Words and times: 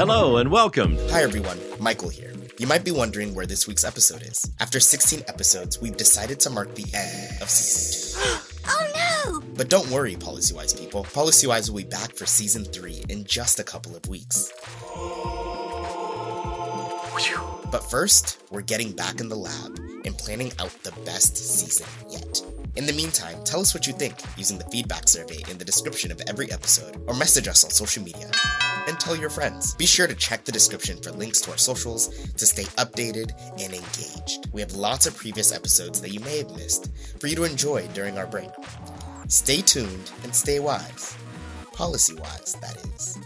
Hello 0.00 0.38
and 0.38 0.50
welcome. 0.50 0.96
Hi 1.10 1.22
everyone, 1.22 1.58
Michael 1.78 2.08
here. 2.08 2.32
You 2.58 2.66
might 2.66 2.86
be 2.86 2.90
wondering 2.90 3.34
where 3.34 3.44
this 3.44 3.68
week's 3.68 3.84
episode 3.84 4.22
is. 4.22 4.50
After 4.58 4.80
16 4.80 5.24
episodes, 5.28 5.78
we've 5.78 5.98
decided 5.98 6.40
to 6.40 6.48
mark 6.48 6.74
the 6.74 6.86
end 6.94 7.42
of 7.42 7.50
season 7.50 8.22
2. 8.22 8.40
oh 8.68 8.92
no! 8.94 9.40
But 9.58 9.68
don't 9.68 9.90
worry, 9.90 10.16
PolicyWise 10.16 10.80
people. 10.80 11.04
PolicyWise 11.04 11.68
will 11.68 11.76
be 11.76 11.84
back 11.84 12.14
for 12.14 12.24
season 12.24 12.64
3 12.64 13.04
in 13.10 13.24
just 13.24 13.60
a 13.60 13.62
couple 13.62 13.94
of 13.94 14.08
weeks. 14.08 14.50
But 17.70 17.84
first, 17.90 18.42
we're 18.50 18.62
getting 18.62 18.92
back 18.92 19.20
in 19.20 19.28
the 19.28 19.36
lab 19.36 19.78
and 20.06 20.16
planning 20.16 20.50
out 20.60 20.72
the 20.82 20.92
best 21.04 21.36
season 21.36 21.86
yet. 22.08 22.42
In 22.74 22.86
the 22.86 22.94
meantime, 22.94 23.36
tell 23.44 23.60
us 23.60 23.74
what 23.74 23.86
you 23.86 23.92
think 23.92 24.14
using 24.38 24.56
the 24.56 24.64
feedback 24.64 25.08
survey 25.08 25.42
in 25.50 25.58
the 25.58 25.64
description 25.66 26.10
of 26.10 26.22
every 26.26 26.50
episode 26.50 27.02
or 27.06 27.14
message 27.14 27.48
us 27.48 27.64
on 27.64 27.70
social 27.70 28.02
media. 28.02 28.30
And 28.88 28.98
tell 28.98 29.16
your 29.16 29.30
friends. 29.30 29.74
Be 29.74 29.86
sure 29.86 30.06
to 30.06 30.14
check 30.14 30.44
the 30.44 30.52
description 30.52 31.00
for 31.00 31.10
links 31.12 31.40
to 31.42 31.50
our 31.50 31.58
socials 31.58 32.08
to 32.32 32.46
stay 32.46 32.64
updated 32.76 33.32
and 33.52 33.72
engaged. 33.72 34.48
We 34.52 34.60
have 34.60 34.72
lots 34.72 35.06
of 35.06 35.16
previous 35.16 35.52
episodes 35.52 36.00
that 36.00 36.12
you 36.12 36.20
may 36.20 36.38
have 36.38 36.50
missed 36.52 36.90
for 37.20 37.26
you 37.26 37.36
to 37.36 37.44
enjoy 37.44 37.86
during 37.88 38.18
our 38.18 38.26
break. 38.26 38.50
Stay 39.28 39.60
tuned 39.60 40.10
and 40.24 40.34
stay 40.34 40.58
wise. 40.58 41.16
Policy 41.72 42.14
wise, 42.16 42.56
that 42.60 42.76
is. 42.94 43.18